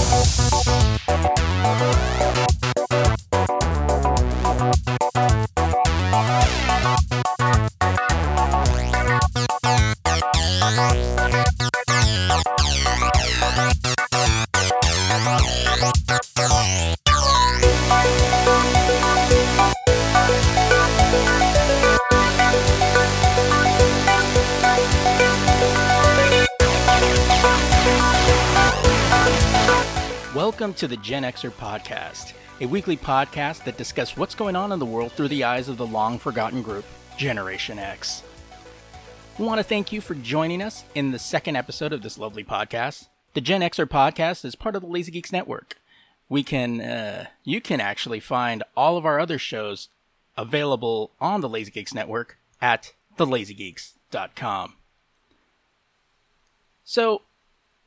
[0.00, 0.57] Thank.
[30.78, 34.86] To the Gen Xer Podcast, a weekly podcast that discusses what's going on in the
[34.86, 36.84] world through the eyes of the long forgotten group,
[37.16, 38.22] Generation X.
[39.40, 42.44] We want to thank you for joining us in the second episode of this lovely
[42.44, 43.08] podcast.
[43.34, 45.74] The Gen Xer Podcast is part of the Lazy Geeks Network.
[46.28, 49.88] We can, uh, you can actually find all of our other shows
[50.36, 54.74] available on the Lazy Geeks Network at thelazygeeks.com.
[56.84, 57.22] So,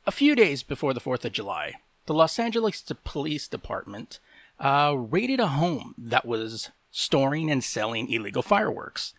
[0.06, 1.76] a few days before the 4th of July,
[2.12, 4.20] the Los Angeles Police Department
[4.60, 9.14] uh, raided a home that was storing and selling illegal fireworks.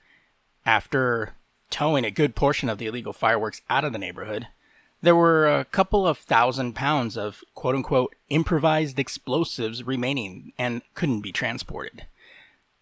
[0.67, 1.33] After
[1.71, 4.49] towing a good portion of the illegal fireworks out of the neighborhood,
[5.01, 11.23] there were a couple of thousand pounds of quote unquote improvised explosives remaining and couldn't
[11.23, 12.05] be transported.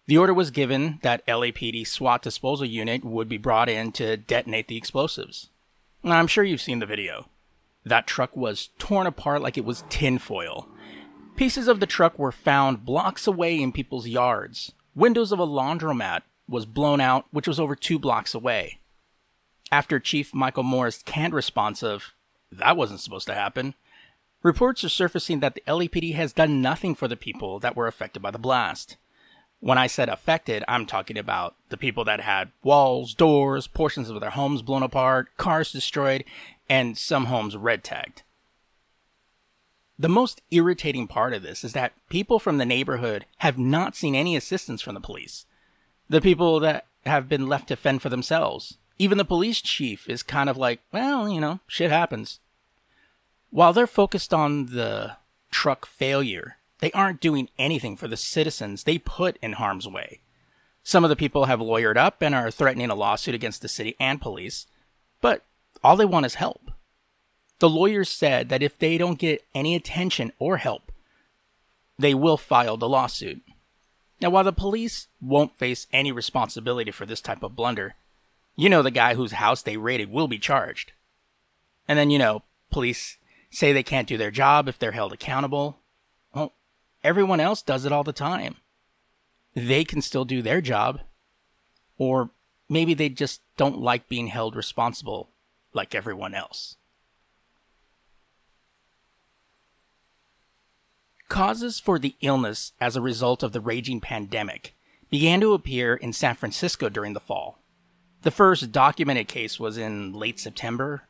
[0.07, 4.67] The order was given that LAPD SWAT disposal unit would be brought in to detonate
[4.67, 5.47] the explosives.
[6.03, 7.27] I'm sure you've seen the video.
[7.83, 10.69] That truck was torn apart like it was tinfoil.
[11.35, 14.73] Pieces of the truck were found blocks away in people's yards.
[14.93, 18.79] Windows of a laundromat was blown out, which was over two blocks away.
[19.71, 22.13] After Chief Michael Moore's canned response of,
[22.51, 23.73] that wasn't supposed to happen,
[24.43, 28.21] reports are surfacing that the LAPD has done nothing for the people that were affected
[28.21, 28.97] by the blast.
[29.61, 34.19] When I said affected, I'm talking about the people that had walls, doors, portions of
[34.19, 36.25] their homes blown apart, cars destroyed,
[36.71, 38.23] and some homes red tagged.
[39.99, 44.15] The most irritating part of this is that people from the neighborhood have not seen
[44.15, 45.45] any assistance from the police.
[46.07, 48.77] The people that have been left to fend for themselves.
[48.97, 52.39] Even the police chief is kind of like, well, you know, shit happens.
[53.49, 55.17] While they're focused on the
[55.51, 60.21] truck failure, they aren't doing anything for the citizens they put in harm's way.
[60.83, 63.97] Some of the people have lawyered up and are threatening a lawsuit against the city
[63.99, 64.67] and police,
[65.19, 65.43] but
[65.83, 66.60] all they want is help.
[67.61, 70.91] The lawyers said that if they don't get any attention or help,
[71.95, 73.43] they will file the lawsuit.
[74.19, 77.93] Now, while the police won't face any responsibility for this type of blunder,
[78.55, 80.93] you know the guy whose house they raided will be charged.
[81.87, 82.41] And then, you know,
[82.71, 83.19] police
[83.51, 85.77] say they can't do their job if they're held accountable.
[86.33, 86.53] Well,
[87.03, 88.55] everyone else does it all the time.
[89.53, 91.01] They can still do their job.
[91.99, 92.31] Or
[92.67, 95.29] maybe they just don't like being held responsible
[95.73, 96.77] like everyone else.
[101.31, 104.75] Causes for the illness as a result of the raging pandemic
[105.09, 107.57] began to appear in San Francisco during the fall.
[108.23, 111.03] The first documented case was in late September.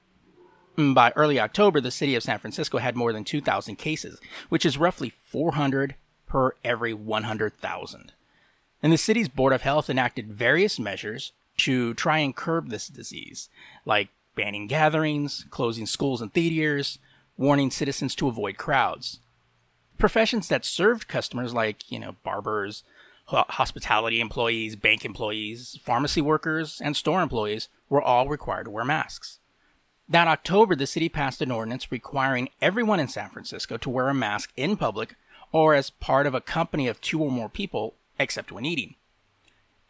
[0.77, 4.63] Mm, by early October, the city of San Francisco had more than 2,000 cases, which
[4.63, 5.95] is roughly 400
[6.27, 8.13] per every 100,000.
[8.83, 13.49] And the city's Board of Health enacted various measures to try and curb this disease,
[13.85, 16.99] like banning gatherings, closing schools and theaters,
[17.37, 19.19] warning citizens to avoid crowds.
[20.01, 22.83] Professions that served customers like, you know, barbers,
[23.27, 29.37] hospitality employees, bank employees, pharmacy workers, and store employees were all required to wear masks.
[30.09, 34.13] That October, the city passed an ordinance requiring everyone in San Francisco to wear a
[34.15, 35.17] mask in public
[35.51, 38.95] or as part of a company of two or more people, except when eating.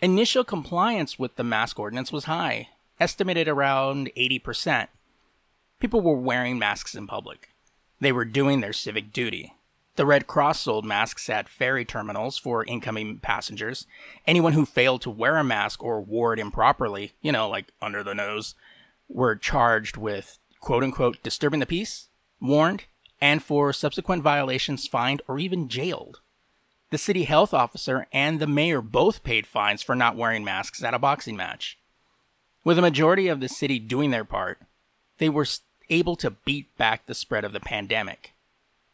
[0.02, 2.68] Initial compliance with the mask ordinance was high,
[3.00, 4.90] estimated around 80%.
[5.80, 7.52] People were wearing masks in public.
[8.02, 9.54] They were doing their civic duty.
[10.02, 13.86] The Red Cross sold masks at ferry terminals for incoming passengers.
[14.26, 18.02] Anyone who failed to wear a mask or wore it improperly, you know, like under
[18.02, 18.56] the nose,
[19.08, 22.08] were charged with quote unquote disturbing the peace,
[22.40, 22.86] warned,
[23.22, 26.20] and for subsequent violations fined or even jailed.
[26.90, 30.96] The city health officer and the mayor both paid fines for not wearing masks at
[30.96, 31.78] a boxing match.
[32.64, 34.62] With a majority of the city doing their part,
[35.20, 35.46] they were
[35.92, 38.34] able to beat back the spread of the pandemic.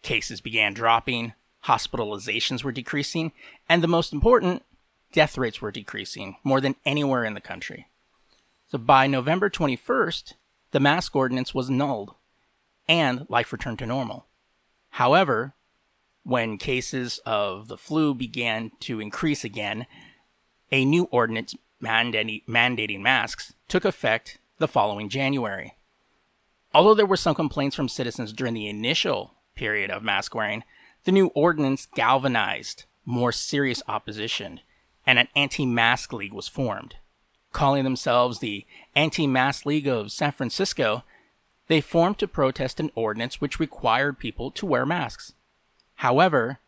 [0.02, 1.34] Cases began dropping,
[1.66, 3.32] hospitalizations were decreasing,
[3.68, 4.64] and the most important,
[5.12, 7.88] death rates were decreasing more than anywhere in the country.
[8.70, 10.34] So by November 21st,
[10.72, 12.16] the mask ordinance was annulled
[12.88, 14.28] and life returned to normal.
[14.92, 15.54] However,
[16.24, 19.88] when cases of the flu began to increase again,
[20.72, 25.76] a new ordinance mandating masks took effect the following January.
[26.74, 30.64] Although there were some complaints from citizens during the initial period of mask wearing,
[31.04, 34.60] the new ordinance galvanized more serious opposition,
[35.06, 36.96] and an anti mask league was formed.
[37.54, 41.04] Calling themselves the Anti Mask League of San Francisco,
[41.68, 45.34] they formed to protest an ordinance which required people to wear masks.
[45.96, 46.60] However,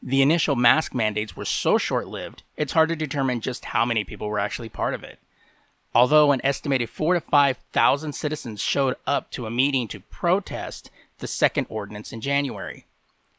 [0.00, 4.04] the initial mask mandates were so short lived, it's hard to determine just how many
[4.04, 5.18] people were actually part of it.
[5.92, 11.26] Although an estimated four to 5,000 citizens showed up to a meeting to protest the
[11.26, 12.86] second ordinance in January.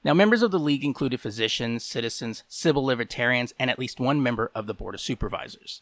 [0.03, 4.49] Now, members of the league included physicians, citizens, civil libertarians, and at least one member
[4.55, 5.81] of the Board of Supervisors.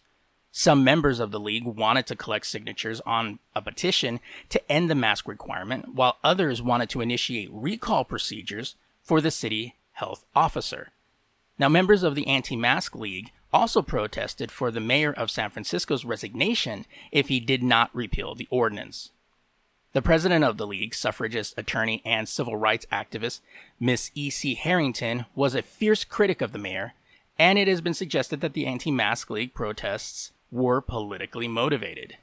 [0.51, 4.95] Some members of the league wanted to collect signatures on a petition to end the
[4.95, 10.89] mask requirement, while others wanted to initiate recall procedures for the city health officer.
[11.59, 16.05] Now, members of the Anti Mask League also protested for the mayor of San Francisco's
[16.05, 19.11] resignation if he did not repeal the ordinance.
[19.97, 23.41] The president of the league, suffragist attorney and civil rights activist
[23.79, 24.53] Miss E.C.
[24.53, 26.93] Harrington, was a fierce critic of the mayor,
[27.39, 32.15] and it has been suggested that the anti mask league protests were politically motivated.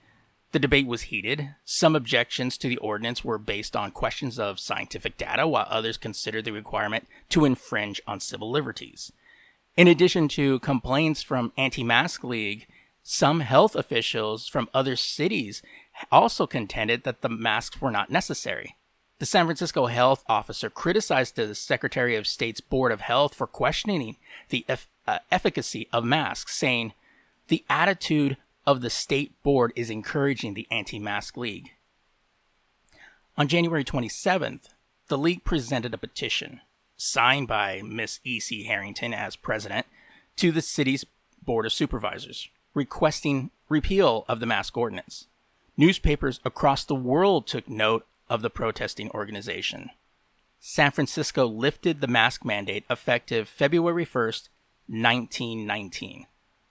[0.53, 1.57] The debate was heated.
[1.65, 6.45] Some objections to the ordinance were based on questions of scientific data, while others considered
[6.45, 9.11] the requirement to infringe on civil liberties.
[9.77, 12.69] In addition to complaints from Anti Mask League,
[13.03, 15.61] some health officials from other cities
[16.11, 18.77] also contended that the masks were not necessary.
[19.19, 24.17] The San Francisco health officer criticized the Secretary of State's Board of Health for questioning
[24.49, 26.93] the uh, efficacy of masks, saying,
[27.49, 28.37] The attitude
[28.67, 31.71] of the state board is encouraging the anti mask league.
[33.37, 34.69] On January 27th,
[35.09, 36.61] the league presented a petition
[36.97, 38.65] signed by Miss E.C.
[38.65, 39.87] Harrington as president,
[40.37, 41.05] to the city's
[41.43, 45.27] Board of Supervisors, requesting repeal of the mask ordinance.
[45.77, 49.91] Newspapers across the world took note of the protesting organization.
[50.61, 54.49] San Francisco lifted the mask mandate effective February 1st,
[54.87, 56.27] 1919,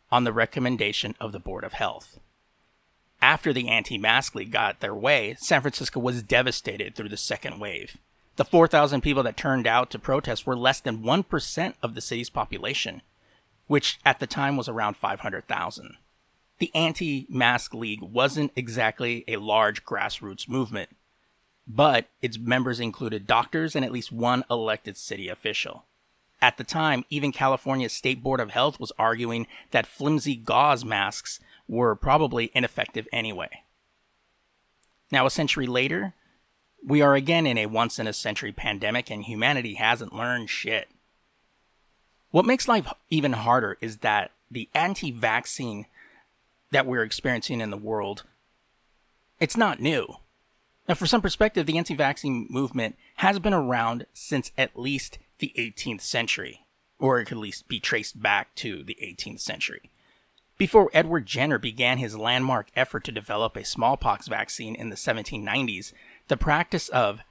[0.10, 2.20] on the recommendation of the Board of Health.
[3.22, 7.60] After the anti mask league got their way, San Francisco was devastated through the second
[7.60, 7.98] wave.
[8.38, 12.30] The 4,000 people that turned out to protest were less than 1% of the city's
[12.30, 13.02] population,
[13.68, 15.98] which at the time was around 500,000.
[16.64, 20.92] The anti mask league wasn't exactly a large grassroots movement,
[21.68, 25.84] but its members included doctors and at least one elected city official.
[26.42, 31.42] At the time, even California's State Board of Health was arguing that flimsy gauze masks
[31.68, 33.64] were probably ineffective anyway.
[35.12, 36.14] Now, a century later,
[36.82, 40.88] we are again in a once in a century pandemic and humanity hasn't learned shit.
[42.32, 45.88] What makes life even harder is that the anti vaccine
[46.74, 48.24] that we're experiencing in the world,
[49.40, 50.16] it's not new.
[50.88, 55.54] Now, for some perspective, the anti vaccine movement has been around since at least the
[55.58, 56.66] 18th century,
[57.00, 59.92] or it could at least be traced back to the 18th century.
[60.58, 65.94] Before Edward Jenner began his landmark effort to develop a smallpox vaccine in the 1790s,
[66.28, 67.22] the practice of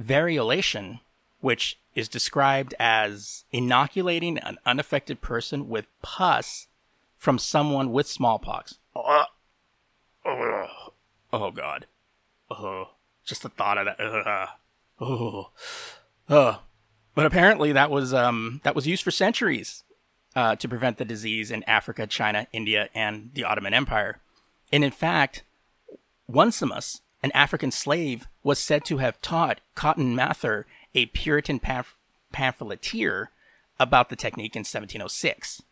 [0.00, 1.00] variolation,
[1.40, 6.66] which is described as inoculating an unaffected person with pus
[7.16, 8.78] from someone with smallpox.
[8.94, 9.24] Uh,
[10.24, 10.66] uh,
[11.32, 11.86] oh God.
[12.50, 12.90] Oh,
[13.24, 14.00] just the thought of that.
[14.00, 14.46] Uh,
[15.00, 15.50] oh,
[16.28, 16.58] uh.
[17.14, 19.84] But apparently that was um, that was used for centuries
[20.34, 24.20] uh, to prevent the disease in Africa, China, India, and the Ottoman Empire.
[24.72, 25.42] And in fact,
[26.32, 31.96] Onesimus, an African slave, was said to have taught Cotton Mather, a Puritan pamf-
[32.32, 33.30] pamphleteer,
[33.78, 35.62] about the technique in 1706.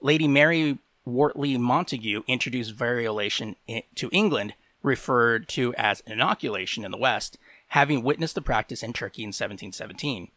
[0.00, 0.78] Lady Mary
[1.08, 3.56] Wortley Montagu introduced variolation
[3.94, 7.38] to England, referred to as inoculation in the West,
[7.68, 10.28] having witnessed the practice in Turkey in 1717.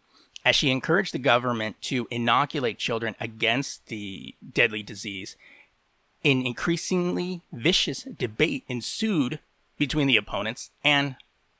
[0.43, 5.35] As she encouraged the government to inoculate children against the deadly disease,
[6.23, 9.39] an increasingly vicious debate ensued
[9.77, 11.15] between the opponents and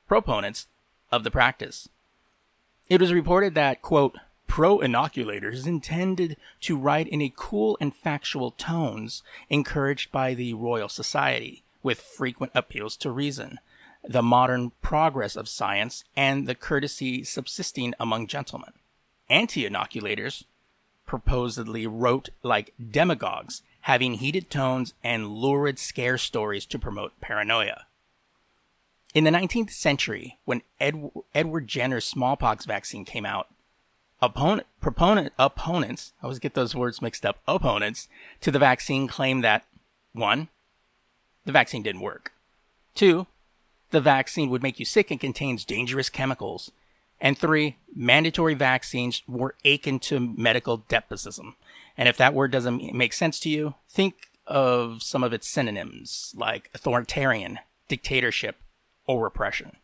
[0.08, 0.66] proponents
[1.12, 1.88] of the practice.
[2.88, 4.16] It was reported that, quote,
[4.52, 10.90] pro inoculators intended to write in a cool and factual tones encouraged by the Royal
[10.90, 13.58] Society, with frequent appeals to reason,
[14.06, 18.74] the modern progress of science, and the courtesy subsisting among gentlemen.
[19.30, 20.44] Anti inoculators
[21.06, 27.86] proposedly wrote like demagogues, having heated tones and lurid scare stories to promote paranoia.
[29.14, 33.48] In the 19th century, when Ed- Edward Jenner's smallpox vaccine came out,
[34.22, 38.08] opponent, proponent, opponents, I always get those words mixed up, opponents
[38.40, 39.66] to the vaccine claim that
[40.12, 40.48] one,
[41.44, 42.32] the vaccine didn't work.
[42.94, 43.26] Two,
[43.90, 46.70] the vaccine would make you sick and contains dangerous chemicals.
[47.20, 51.56] And three, mandatory vaccines were akin to medical despotism.
[51.96, 54.14] And if that word doesn't make sense to you, think
[54.46, 58.56] of some of its synonyms like authoritarian, dictatorship,
[59.06, 59.76] or repression.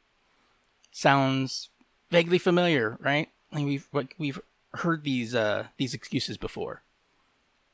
[0.91, 1.71] Sounds
[2.11, 3.29] vaguely familiar, right?
[3.53, 4.41] Like we've like we've
[4.75, 6.83] heard these uh, these excuses before.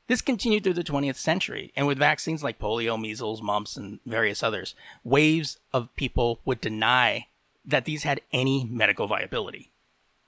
[0.07, 4.43] This continued through the 20th century, and with vaccines like polio, measles, mumps, and various
[4.43, 7.27] others, waves of people would deny
[7.65, 9.71] that these had any medical viability.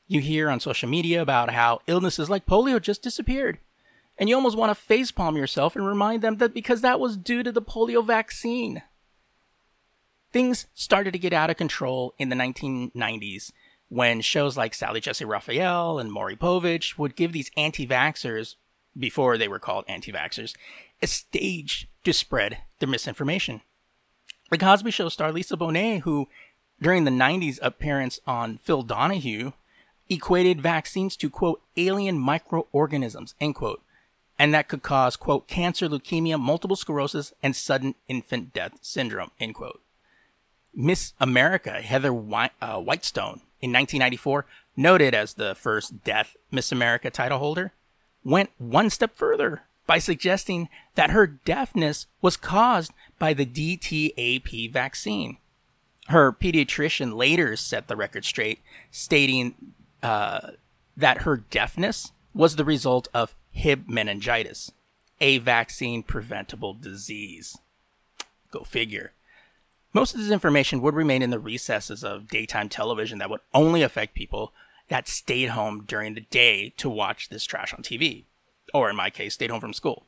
[0.07, 3.59] You hear on social media about how illnesses like polio just disappeared,
[4.17, 7.43] and you almost want to facepalm yourself and remind them that because that was due
[7.43, 8.81] to the polio vaccine.
[10.31, 13.51] Things started to get out of control in the 1990s
[13.89, 18.55] when shows like Sally Jessy Raphael and Maury Povich would give these anti vaxxers
[18.97, 20.55] before they were called anti vaxxers,
[21.01, 23.61] a stage to spread their misinformation.
[24.49, 26.27] The Cosby Show star Lisa Bonet, who
[26.81, 29.51] during the 90s appearance on Phil Donahue,
[30.09, 33.81] equated vaccines to, quote, alien microorganisms, end quote,
[34.39, 39.55] and that could cause, quote, cancer, leukemia, multiple sclerosis, and sudden infant death syndrome, end
[39.55, 39.81] quote.
[40.73, 44.45] Miss America, Heather uh, Whitestone, in 1994,
[44.75, 47.73] noted as the first deaf Miss America title holder,
[48.23, 55.37] went one step further by suggesting that her deafness was caused by the DTaP vaccine.
[56.09, 58.59] Her pediatrician later set the record straight,
[58.91, 59.55] stating
[60.03, 60.51] uh,
[60.95, 64.71] that her deafness was the result of Hib meningitis,
[65.19, 67.57] a vaccine preventable disease.
[68.51, 69.13] Go figure.
[69.97, 73.81] Most of this information would remain in the recesses of daytime television that would only
[73.81, 74.53] affect people
[74.89, 78.25] that stayed home during the day to watch this trash on TV,
[78.75, 80.05] or in my case, stayed home from school.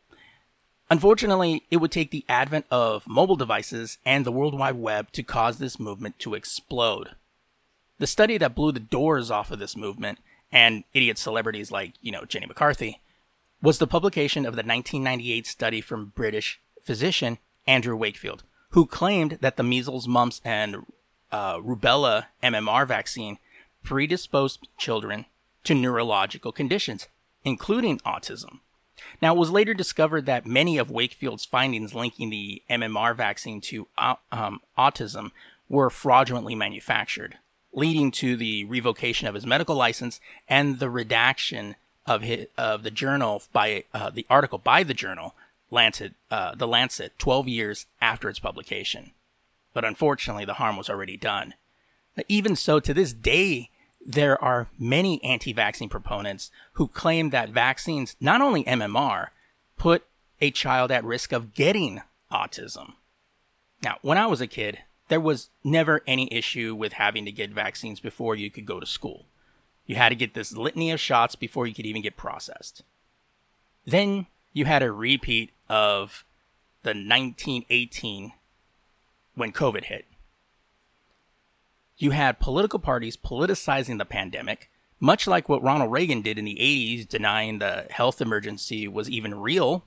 [0.91, 5.24] Unfortunately, it would take the advent of mobile devices and the World Wide Web to
[5.24, 7.15] cause this movement to explode.
[7.98, 10.19] The study that blew the doors off of this movement
[10.51, 13.01] and idiot celebrities like, you know, Jenny McCarthy
[13.60, 19.58] was the publication of the 1998 study from British physician Andrew Wakefield, who claimed that
[19.58, 20.86] the measles, mumps, and
[21.32, 23.38] uh, rubella MMR vaccine
[23.84, 25.26] predisposed children
[25.64, 27.08] to neurological conditions,
[27.44, 28.60] including autism.
[29.22, 33.88] Now, it was later discovered that many of Wakefield's findings linking the MMR vaccine to
[33.98, 35.32] uh, um, autism
[35.68, 37.38] were fraudulently manufactured,
[37.74, 42.92] leading to the revocation of his medical license and the redaction of his, of the
[42.92, 45.36] journal by uh, the article by the journal
[45.72, 49.12] Lancet, uh, the Lancet, 12 years after its publication.
[49.74, 51.54] But unfortunately, the harm was already done.
[52.28, 53.70] Even so, to this day,
[54.06, 59.28] there are many anti vaccine proponents who claim that vaccines, not only MMR,
[59.78, 60.06] put
[60.42, 62.94] a child at risk of getting autism.
[63.84, 67.52] Now, when I was a kid, there was never any issue with having to get
[67.52, 69.26] vaccines before you could go to school.
[69.86, 72.84] You had to get this litany of shots before you could even get processed.
[73.86, 76.26] Then you had a repeat of
[76.84, 78.34] the 1918
[79.36, 80.06] when COVID hit.
[81.98, 86.56] You had political parties politicizing the pandemic, much like what Ronald Reagan did in the
[86.56, 89.86] 80s, denying the health emergency was even real.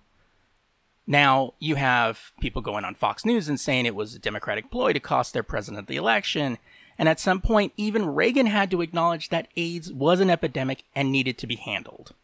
[1.06, 4.92] Now you have people going on Fox News and saying it was a Democratic ploy
[4.92, 6.58] to cost their president the election.
[6.98, 11.10] And at some point, even Reagan had to acknowledge that AIDS was an epidemic and
[11.10, 12.14] needed to be handled.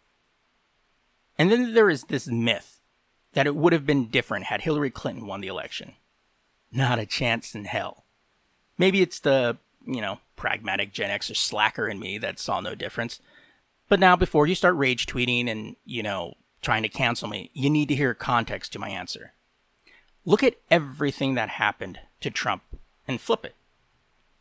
[1.39, 2.78] And then there is this myth
[3.39, 5.93] that it would have been different had Hillary Clinton won the election.
[6.73, 8.05] Not a chance in hell.
[8.77, 13.21] Maybe it's the you know, pragmatic Gen Xer slacker in me that saw no difference.
[13.89, 17.71] But now, before you start rage tweeting and, you know, trying to cancel me, you
[17.71, 19.35] need to hear context to my answer.
[20.25, 22.65] Look at everything that happened to Trump
[23.07, 23.55] and flip it.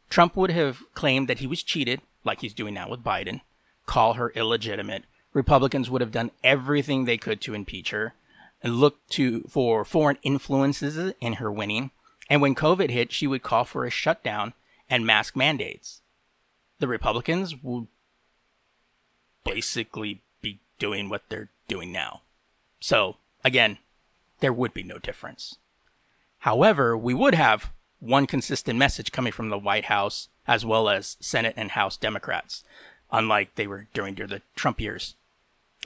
[0.10, 3.42] Trump would have claimed that he was cheated, like he's doing now with Biden,
[3.86, 5.04] call her illegitimate.
[5.34, 8.16] Republicans would have done everything they could to impeach her
[8.64, 11.92] and look to for foreign influences in her winning.
[12.30, 14.54] And when COVID hit, she would call for a shutdown
[14.90, 16.02] and mask mandates.
[16.80, 17.88] The Republicans would
[19.44, 22.22] basically be doing what they're doing now.
[22.80, 23.78] So, again,
[24.40, 25.58] there would be no difference.
[26.40, 31.18] However, we would have one consistent message coming from the White House as well as
[31.20, 32.64] Senate and House Democrats,
[33.12, 35.16] unlike they were during the Trump years.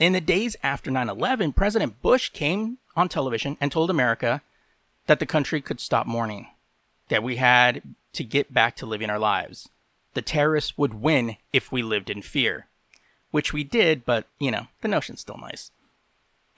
[0.00, 4.42] In the days after 9 11, President Bush came on television and told America
[5.06, 6.48] that the country could stop mourning,
[7.08, 7.82] that we had
[8.14, 9.68] to get back to living our lives.
[10.14, 12.66] The terrorists would win if we lived in fear.
[13.30, 15.70] Which we did, but, you know, the notion's still nice.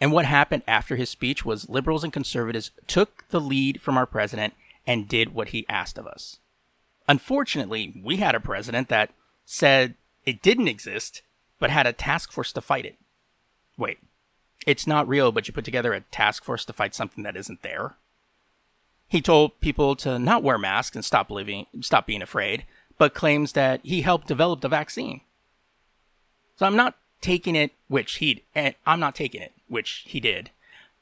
[0.00, 4.06] And what happened after his speech was liberals and conservatives took the lead from our
[4.06, 4.54] president
[4.86, 6.40] and did what he asked of us.
[7.08, 9.10] Unfortunately, we had a president that
[9.44, 9.94] said
[10.26, 11.22] it didn't exist,
[11.60, 12.96] but had a task force to fight it.
[13.76, 13.98] Wait,
[14.66, 17.62] it's not real, but you put together a task force to fight something that isn't
[17.62, 17.96] there?
[19.08, 22.64] He told people to not wear masks and stop living, stop being afraid,
[22.98, 25.20] but claims that he helped develop the vaccine.
[26.56, 30.50] So I'm not taking it, which he, and I'm not taking it, which he did.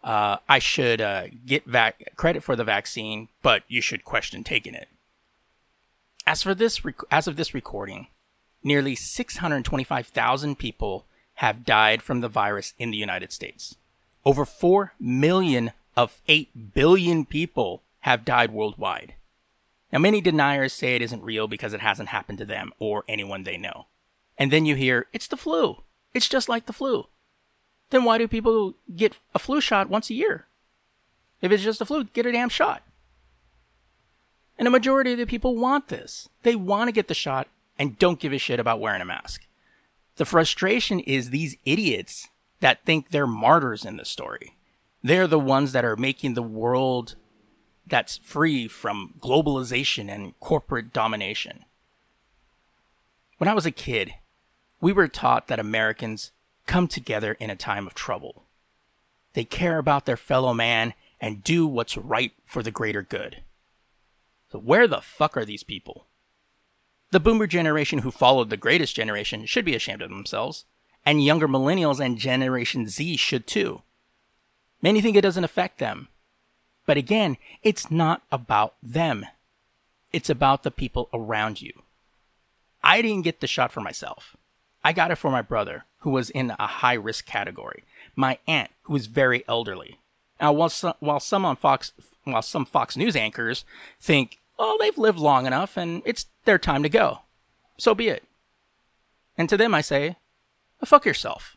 [0.03, 4.75] Uh, I should uh, get vac- credit for the vaccine, but you should question taking
[4.75, 4.89] it.
[6.27, 8.09] As for this, rec- as of this recording,
[8.65, 11.05] nearly 625,000 people
[11.43, 13.75] have died from the virus in the United States.
[14.25, 19.15] Over 4 million of 8 billion people have died worldwide.
[19.93, 23.43] Now, many deniers say it isn't real because it hasn't happened to them or anyone
[23.43, 23.87] they know.
[24.39, 25.83] And then you hear, it's the flu.
[26.15, 27.09] It's just like the flu.
[27.91, 30.47] Then why do people get a flu shot once a year?
[31.41, 32.85] If it's just a flu, get a damn shot.
[34.57, 36.29] And a majority of the people want this.
[36.45, 37.49] They want to get the shot
[37.81, 39.45] and don't give a shit about wearing a mask.
[40.23, 42.29] The frustration is these idiots
[42.61, 44.57] that think they're martyrs in the story.
[45.03, 47.17] They're the ones that are making the world
[47.89, 51.65] that's free from globalization and corporate domination.
[53.39, 54.15] When I was a kid,
[54.81, 56.31] we were taught that Americans
[56.69, 58.45] come together in a time of trouble.
[59.33, 63.43] They care about their fellow man and do what's right for the greater good.
[64.53, 66.07] So, where the fuck are these people?
[67.13, 70.65] The boomer generation who followed the greatest generation should be ashamed of themselves,
[71.05, 73.83] and younger millennials and Generation Z should too.
[74.81, 76.09] Many think it doesn't affect them.
[76.87, 79.27] But again, it's not about them.
[80.11, 81.83] It's about the people around you.
[82.83, 84.35] I didn't get the shot for myself.
[84.83, 87.85] I got it for my brother, who was in a high risk category,
[88.17, 90.01] my aunt, who was very elderly.
[90.41, 91.93] Now, while some, while some on Fox,
[92.25, 93.67] while some Fox News anchors
[94.01, 97.21] think, oh, they've lived long enough and it's their time to go,
[97.77, 98.25] so be it.
[99.37, 100.17] And to them, I say,
[100.81, 101.57] well, fuck yourself.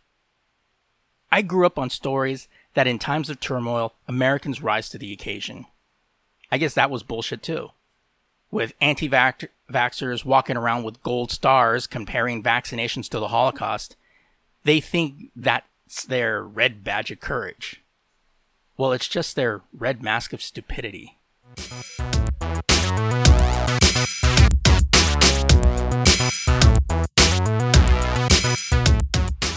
[1.31, 5.65] I grew up on stories that in times of turmoil, Americans rise to the occasion.
[6.51, 7.69] I guess that was bullshit too.
[8.49, 13.95] With anti vaxxers walking around with gold stars comparing vaccinations to the Holocaust,
[14.63, 17.81] they think that's their red badge of courage.
[18.77, 21.17] Well, it's just their red mask of stupidity.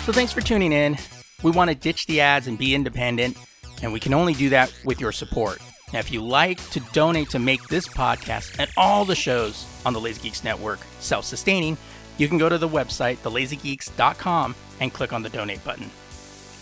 [0.09, 0.97] So, thanks for tuning in.
[1.43, 3.37] We want to ditch the ads and be independent,
[3.83, 5.59] and we can only do that with your support.
[5.93, 9.93] Now, if you like to donate to make this podcast and all the shows on
[9.93, 11.77] the Lazy Geeks Network self sustaining,
[12.17, 15.91] you can go to the website, thelazygeeks.com, and click on the donate button.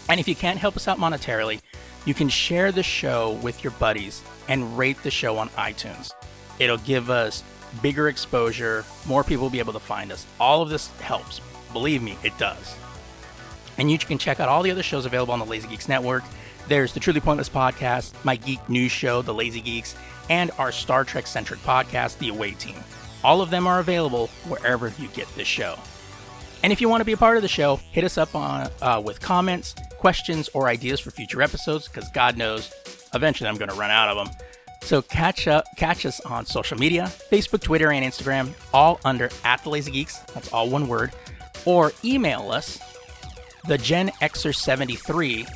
[0.09, 1.61] And if you can't help us out monetarily,
[2.05, 6.11] you can share the show with your buddies and rate the show on iTunes.
[6.59, 7.45] It'll give us
[7.81, 10.27] bigger exposure, more people will be able to find us.
[10.41, 11.41] All of this helps.
[11.73, 12.75] Believe me, it does.
[13.79, 16.25] And you can check out all the other shows available on the Lazy Geeks Network.
[16.69, 19.95] There's the Truly Pointless podcast, my geek news show, The Lazy Geeks,
[20.29, 22.77] and our Star Trek centric podcast, The Away Team.
[23.23, 25.77] All of them are available wherever you get this show.
[26.63, 28.69] And if you want to be a part of the show, hit us up on
[28.83, 31.87] uh, with comments, questions, or ideas for future episodes.
[31.87, 32.73] Because God knows,
[33.15, 34.37] eventually I'm going to run out of them.
[34.83, 39.63] So catch up, catch us on social media: Facebook, Twitter, and Instagram, all under at
[39.63, 40.19] the Lazy Geeks.
[40.35, 41.13] That's all one word.
[41.65, 42.81] Or email us
[43.67, 45.47] the Gen Xer 73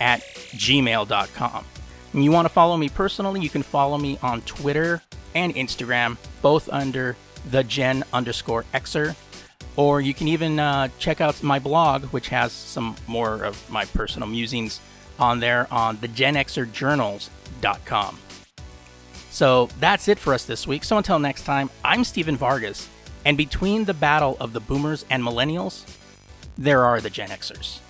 [0.00, 1.64] at gmail.com.
[2.12, 5.00] And you want to follow me personally, you can follow me on Twitter
[5.34, 7.16] and Instagram, both under
[7.50, 9.14] the Gen underscore Xer.
[9.76, 13.84] Or you can even uh, check out my blog, which has some more of my
[13.84, 14.80] personal musings
[15.18, 18.18] on there on the genxerjournals.com.
[19.30, 20.82] So that's it for us this week.
[20.82, 22.88] So until next time, I'm Steven Vargas,
[23.24, 25.84] and between the battle of the boomers and millennials,
[26.60, 27.80] there are the Gen Xers.